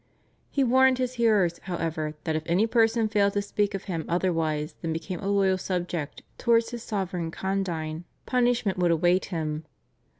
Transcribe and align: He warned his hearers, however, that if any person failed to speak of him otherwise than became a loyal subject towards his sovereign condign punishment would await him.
He 0.49 0.63
warned 0.63 0.97
his 0.97 1.13
hearers, 1.21 1.59
however, 1.65 2.15
that 2.23 2.35
if 2.35 2.41
any 2.47 2.65
person 2.65 3.07
failed 3.07 3.33
to 3.33 3.41
speak 3.43 3.75
of 3.75 3.83
him 3.83 4.03
otherwise 4.09 4.73
than 4.81 4.91
became 4.91 5.19
a 5.19 5.27
loyal 5.27 5.59
subject 5.59 6.23
towards 6.39 6.71
his 6.71 6.81
sovereign 6.81 7.29
condign 7.29 8.05
punishment 8.25 8.79
would 8.79 8.89
await 8.89 9.25
him. 9.25 9.63